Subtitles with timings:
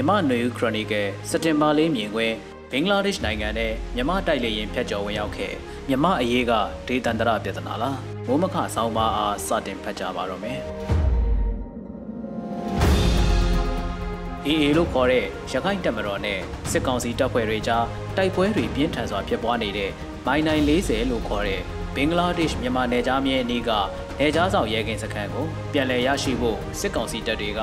[0.00, 2.34] မြမနွေဦးခရိုနီကယ်စက်တင်ဘာလေးမြင်ခွင့်
[2.70, 5.52] ဘင်္ဂလားဒေ့ရှ်နိုင်ငံနဲ့မြမတိုက်လေရင်ဖျက်ကျော်ဝင်ရောက်ခဲ့
[5.88, 6.52] မြမအရေးက
[6.88, 10.60] ဒေသန္တရပြဿနာလားမိုးမခဆောင်းပါအားစတင်ဖတ်ကြပါတော့မယ်
[14.46, 16.38] အေအေလို့ခေါ်တဲ့ရခိုင်တပ်မတော်နဲ့
[16.70, 17.86] စစ်ကောင်စီတပ်ဖွဲ့တွေကြား
[18.16, 19.90] တိုက်ပွဲတွေပြင်းထန်စွာဖြစ်ပွားနေတဲ့
[20.26, 21.60] မိုင်နိုင်40လို့ခေါ်တဲ့
[21.94, 23.70] ဘင်္ဂလားဒေ့ရှ်မြန်မာနယ်ခြားမြဲအနီးက
[24.20, 27.60] နေကြားဆောင်ရဲကင်စခန်းကိုပြန်လည်ရရှိဖို့စစ်ကောင်စီတပ်တွေက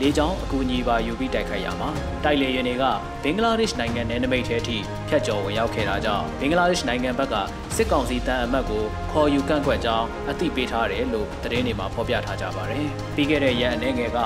[0.00, 1.90] လေကြောင်းအကူအညီပါယူပြီးတိုက်ခိုက်ရမှာ
[2.24, 2.84] တိုက်လေရင်တွေက
[3.22, 4.76] ဘင်္ဂလားဒေ့ရှ်နိုင်ငံနယ်နိမိတ်ထဲထိ
[5.08, 7.34] ဖျက်ကျော်ဝင်ရောက်ခဲ့တာကြောင့်ဘင်္ဂလားဒေ့ရှ်နိုင်ငံဘက်က
[7.76, 14.18] စစ်ကောင်စီတန်အမတ်ကိုခေါ်ယူကန့်ကွက်ကြောင်းအသိပေးထားတယ်လို့သတင်းတွေမှာဖော်ပြထားကြပါတယ်ပြီးခဲ့တဲ့ရက်အနေငယ်က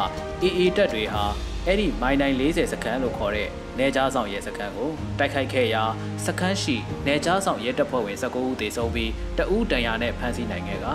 [0.43, 1.24] AA တပ်တွေဟာ
[1.66, 5.85] အဲ့ဒီမိုင်နိုင်40စခန်းလို့ခေါ်တဲ့နေကြားဆောင်ရဲစခန်းကိုတိုက်ခိုက်ခဲ့ရာ
[6.27, 6.77] စခန်းရှိ
[7.07, 10.87] နေကြားဆောင်ရဲတပ်ဖွဲ့ဝင်19ဦးသေဆုံးပြီးတအူးတန်ရာနဲ့ဖမ်းဆီးနိုင်ခဲ့က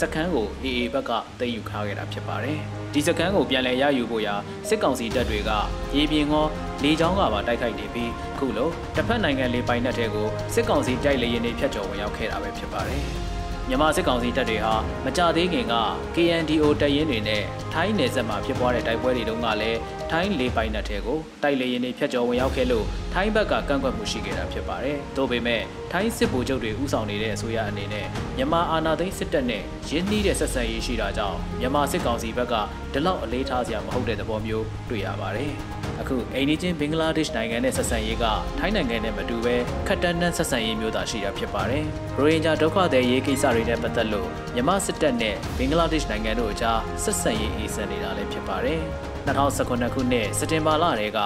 [0.00, 2.58] စခန်းကို AA ဘက်ကသိမ်းယူခါခဲ့တာဖြစ်ပါတယ်။
[2.94, 4.34] ဒီစခန်းကိုပြန်လည်ရယူဖို့ရာ
[4.68, 5.50] စစ်ကောင်စီတပ်တွေက
[5.96, 6.46] ရေပြင်ကော
[6.82, 13.02] လေကြောင်းကပါတိုက်ခိုက်နေပြီးခုလိုတစ်ဖက်နိုင်ငံလေးပိုင်နက်တွေကိုစစ်ကောင်စီတိုက်လေရင်တွေဖျက်ချော်ဝင်ရောက်ခဲ့တာပဲဖြစ်ပါတယ်။
[13.68, 15.74] မြန်မာစစ်ကောင်စီတပ်တွေဟာမကြသေးခင်က
[16.14, 19.78] KNDO တပ်ရင်းတွေနဲ့ထိုင်းနယ်စပ်မှာဖြစ်ပွားတဲ့တိုက်ပွဲတွေတုန်းကလည်း
[20.14, 32.54] ထိုင်းလေပိုင်နက်ထဲကိုတိုက်လေရင်တွေဖျက်ကျော်ဝင်ရောက်ခဲ့လို့ထိုင်းဘက်ကကန့်ကွက်မှုရှိခဲ့တာဖြစ်ပါတယ်။သို့ပေမဲ့ထိုင်းစစ်ဗိုလ်ချုပ်တွေဥဆောင်နေတဲ့အစိုးရအနေနဲ့မြန်မာအာဏာသိမ်းစစ်တပ်နဲ့ရင်းနှီးတဲ့ဆက်ဆံရေးရှိတာကြောင့်မြန်မာစစ်ကောင်စီဘက်က
[32.92, 35.52] ဒီလောက်အလေးထားစရာမဟုတ်တဲ့သဘောမျိုးတွေ့ရပါတယ်။
[36.00, 38.24] အခုအိန္ဒိချင်းဘင်္ဂလားဒေ့ရှ်နိုင်ငံနဲ့ဆက်ဆံရေးက
[38.58, 39.56] ထိုင်းနိုင်ငံနဲ့မတူဘဲ
[39.88, 41.84] ခက်တန်းတန်းဆက်ဆံရေးမျိုးသာရှိတာဖြစ်ပါတယ်။
[42.18, 48.82] ရိုဟင်ဂျာဒုက္ခသည်ရေးကိစ္စတွေနဲ့ပတ်သက်လို့မြန်မာစစ်တပ်နဲ့ဘင်္ဂလားဒေ့ရှ်နိုင်ငံတို့အကြားဆက်ဆံရေးအေးစံနေတာလည်းဖြစ်ပါတယ်။
[49.26, 51.20] 2019ခုနှစ်စက်တင်ဘာလတည်းက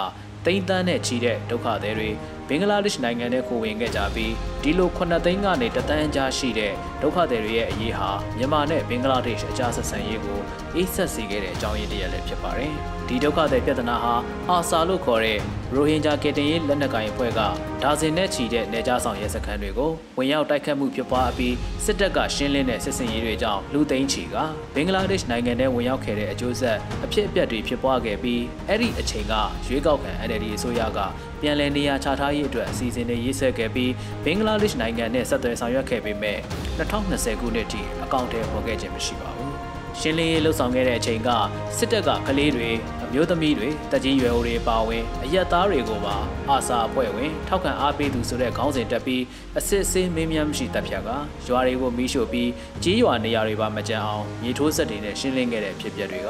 [0.45, 2.11] တိန်းတန်းနဲ့ချီတဲ့ဒုက္ခသည်တွေ
[2.49, 10.41] ဘင်္ဂလားဒေ့ရှ်နိုင်ငံထဲခိုဝင်ခဲ့ကြပြီးဒီလို9သိန်းကနေတသန်းကြားရှိတဲ့ဒုက္ခသည်တွေရဲ့အရေးဟာမြန်မာနဲ့ဘင်္ဂလားဒေ့ရှ်အကြားဆက်ဆံရေးကို
[10.75, 12.73] အေးဆက်စေခဲ့တဲ့အကြောင်းရင်းတည်းလည်းဖြစ်ပါတယ်။
[13.09, 14.15] ဒီဒုက္ခသည်ပြဿနာဟာ
[14.51, 15.39] အာဆာလို့ခေါ်တဲ့
[15.75, 17.41] ရိုဟင်ဂျာကယ်တင်ရေးလက်နက်ကိုင်အဖွဲ့က
[17.83, 21.55] ဒါဇင်နဲ့ချီတဲ့နေကြားဆောင်ရဲစခန်းတွေကိုဝင်ရောက်တိုက်ခတ်မှုဖြစ်ပွားပြီး
[21.85, 24.37] စစ်တပ်ကရှင်းလင်းတဲ့စစ်စင်ရေးတွေကြောင့်လူသိန်းချီက
[24.75, 29.35] ဘင်္ဂလားဒေ့ရှ်နိုင်ငံထဲဝင်ရောက်ခဲ့တဲ့အကျိုးဆက်အဖြစ်အပျက်တွေဖြစ်ပွားခဲ့ပြီးအဲ့ဒီအချိန်က
[29.67, 30.99] ရွေးကောက်ခံ NLD အစိုးရက
[31.41, 33.93] ပြန်လည်နေရာချထားရေးအတွက်အစီအစဉ်တွေရေးဆွဲခဲ့ပြီး
[34.25, 36.39] ဘင်္ဂလားဒေ့ရှ်နိုင်ငံနဲ့ဆက်သွယ်ဆောင်ရွက်ခဲ့ပေမဲ့
[36.79, 39.55] 2020ခုနှစ်ထိအကောင့်ထဲပေါ်ခဲ့ခြင်းမရှိပါဘူး
[40.01, 41.31] ရှင်းလင်းရေးလှုပ်ဆောင်ခဲ့တဲ့အချိန်က
[41.79, 42.71] စစ်တပ်ကကလေးတွေ
[43.04, 46.17] အ မျိုးသမီးတွေတကြီးရွယ်အိုတွေပါဝင်အရက်သားတွေကိုပါ
[46.51, 49.23] အာစာအဖွဲ့ဝင် ထောက်ခံအားပေးသူဆိုတဲ့ခေါင်းစဉ်တက်ပြီး
[49.59, 51.11] အစစ်အဆေးမင်းများမရှိတပ်ဖြတ်က
[51.49, 52.51] ရွာတွေကိုမီးရှို့ပြီး
[52.83, 56.29] ကြီးရွာနေရာတွေပါမကြမ်းအောင်မြေထိုးဆက်တွေနဲ့ရှင်းလင်းခဲ့တဲ့ဖြစ်ပျက်တွေက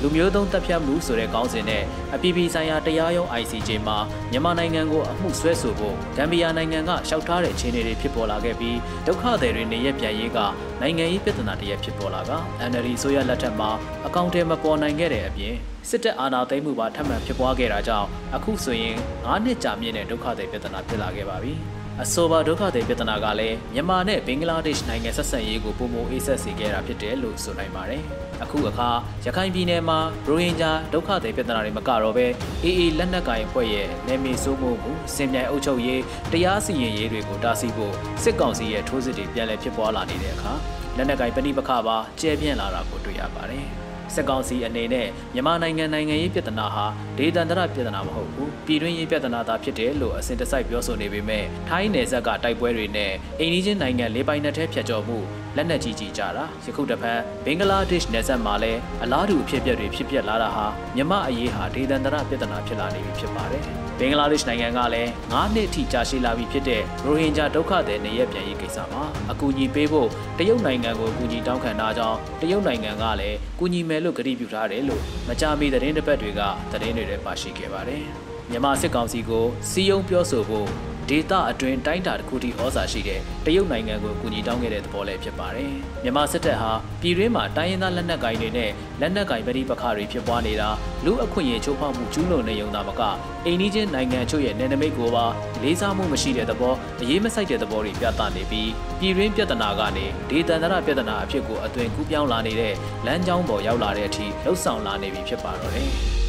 [0.00, 1.82] လူမျိုးသုံးတပ်ဖြတ်မှုဆိုတဲ့ခေါင်းစဉ်နဲ့
[2.14, 3.98] အပြည်ပြည်ဆိုင်ရာတရားရုံး ICJ မှာ
[4.30, 8.76] မြန်မာနိုင်ငံကိုအမှုဆွဲဆိုဖို့ဂမ်ဘီယာနိုင်ငံကရှောက်ထားတဲ့အခြေအနေတွေဖြစ်ပေါ်လာခဲ့ပြီး
[9.06, 10.38] ဒုက္ခသည်တွေနေရပြန်ရေးက
[10.80, 12.32] နိုင်ငံရေးပြဿနာတရက်ဖြစ်ပေါ်လာက
[12.70, 13.70] NLD ဆိုရလက်ထက်မှာ
[14.06, 15.56] အကောင့်ထဲမပေါ်နိုင်ခဲ့တဲ့အပြင်
[15.88, 21.54] စစ်တပ်အာဏာသိမ်းမှုပါထပ်မံဖြစ်ပွားခဲ့တာကြောင့်အခုဆိုရင်9နှစ်ကြာမြင့်တဲ့ဒုက္ခသည်ပြဿနာဖြစ်လာခဲ့ပါပြီ။
[22.02, 28.02] အဆိုပါဒုက္ခသည်ပြဿနာကလည်းမြန်မာနဲ့ဘင်္ဂလားဒေ့ရှ်နိုင်ငံဆက်ဆံရေးကိုပုံမအေးဆက်စေခဲ့တာဖြစ်တယ်လို့ဆိုနိုင်ပါတယ်။
[28.42, 28.88] အခုအခါ
[29.24, 32.26] ရခိုင်ပြည်နယ်မှာရိုဟင်ဂျာဒုက္ခသည်ပြဿနာတွေမကတော့ပဲ
[32.64, 40.52] အေးအေးလက်နက်ကိုင်ဖွဲ့ရဲ့နယ်မြေစိုးမိုးမှုစင်မြိုင်အုပ်ချုပ်ရေးတရားစီရင်ရေးတွေကိုတားဆီးဖို့စစ်ကောင်စီရဲ့ထိုးစစ်တွေပြန်လည်ဖြစ်ပွားလာနေတဲ့အခါ
[40.96, 43.68] လက်နက်ကိုင်ပဏိပခပါကျဲပြန့်လာတာကိုတွေ့ရပါတယ်။
[44.14, 46.86] စစ်ကောင်စီအနေနဲ့မြန်မာနိုင်ငံနိုင်ငံရေးပြဿနာဟာ
[47.18, 55.18] ဒေသန္တရပြဿနာမဟုတ်ဘူးပြည်တွင်းရေးပြဿနာသာဖြစ်တယ်လို့အစဉ်တစိုက်ပြောဆိုနေပေမဲ့ထိုင်းနယ်စပ်ကတိုက်ပွဲတွေနဲ့အိန္ဒိချင်းနိုင်ငံလေးပိုင်းနဲ့ထဲဖြတ်ကျော်မှု
[55.56, 69.02] လက်နက်ကြီးကြီးကြတာယခုတပတ်ဘင်္ဂလားဒေ့ရှ်နယ်စပ်မှာလည်းအလားတူအဖြစ်အပျက်တွေဖြစ်ပျက်လာတာဟာမြမအရေးဟာဒေသန္တရပြဿနာဖြစ်လာနေပြီဖြစ်ပါတယ်ဘ င်္ဂလားဒေ့ရှ်နိုင်ငံကလည်း9နှစ်ထိကြာရှည်လာပြီဖြစ်တဲ့ရိုဟင်ဂျာဒုက္ခသည်နေရပြန်ရေးကိစ္စမှာ
[69.32, 70.08] အကူအညီပေးဖို့
[70.38, 76.40] တရုတ်နိုင်ငံကိုအကူအညီတောင်းခံတာကြောင့်တရုတ်နိုင်ငံကလည်းကူညီမယ်လို့ကတိပြုထားတယ်လို့မကြာမီသတင်းတစ်ပတ်တွေက
[76.72, 78.04] သတင်းတွေထဲပါရှိခဲ့ပါတယ်
[78.50, 80.68] မြန်မာစစ်ကောင်စီကိုစီယုံပြောဆိုဖို့
[81.12, 90.68] ဒေတာအတွင်းတိုင်းတာတစ်ခုထိဩဇာရှိတဲ့တရုတ်နိုင်ငံကိုအကူအညီတောင်းခဲ့တဲ့သဘောလည်းဖြစ်ပါတယ်။မြန်မာစစ်တပ်ဟာပြည်တွင်းမှာတိုင်းရင်းသားလက်နက်ကိုင်တွေနဲ့လက်နက်ကိုင်ပဋိပက္ခတွေဖြစ်ပွားနေတာ
[91.04, 93.02] လူအခွင့်အရေးချိုးဖောက်မှုကျူးလွန်နေုံသာမက
[93.46, 95.24] အိန္ဒိချင်းနိုင်ငံချို့ရဲ့နယ်နိမိတ်ကိုပါ
[95.62, 98.70] လေးစားမှုမရှိတဲ့သဘောအရေးမဆိုင်တဲ့သဘောတွေပြသနေပြီး
[99.00, 102.74] ပြည်တွင်းပြဿနာကနေဒေသန္တရပြဿနာအဖြစ်ကိုအသွင်ကူးပြောင်းလာနေတဲ့
[103.06, 105.90] လမ်းကြောင်းပေါ်ရောက်လာတဲ့အထိလှုပ်ဆောင်လာနေပြီဖြစ်ပါတော့တယ်။